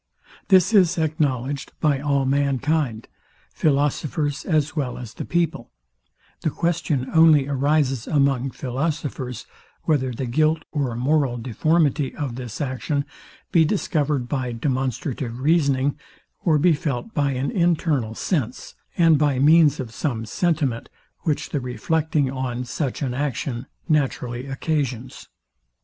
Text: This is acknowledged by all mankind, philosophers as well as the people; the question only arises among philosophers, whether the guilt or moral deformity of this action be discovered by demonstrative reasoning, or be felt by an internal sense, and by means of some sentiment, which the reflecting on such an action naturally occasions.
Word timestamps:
This 0.47 0.73
is 0.73 0.97
acknowledged 0.97 1.73
by 1.79 1.99
all 1.99 2.25
mankind, 2.25 3.07
philosophers 3.53 4.45
as 4.45 4.75
well 4.75 4.97
as 4.97 5.13
the 5.13 5.25
people; 5.25 5.69
the 6.41 6.49
question 6.49 7.07
only 7.13 7.47
arises 7.47 8.07
among 8.07 8.49
philosophers, 8.49 9.45
whether 9.83 10.11
the 10.11 10.25
guilt 10.25 10.65
or 10.71 10.95
moral 10.95 11.37
deformity 11.37 12.15
of 12.15 12.33
this 12.33 12.59
action 12.59 13.05
be 13.51 13.63
discovered 13.63 14.27
by 14.27 14.51
demonstrative 14.53 15.39
reasoning, 15.39 15.99
or 16.43 16.57
be 16.57 16.73
felt 16.73 17.13
by 17.13 17.33
an 17.33 17.51
internal 17.51 18.15
sense, 18.15 18.73
and 18.97 19.19
by 19.19 19.37
means 19.37 19.79
of 19.79 19.93
some 19.93 20.25
sentiment, 20.25 20.89
which 21.19 21.49
the 21.49 21.59
reflecting 21.59 22.27
on 22.31 22.65
such 22.65 23.03
an 23.03 23.13
action 23.13 23.67
naturally 23.87 24.47
occasions. 24.47 25.27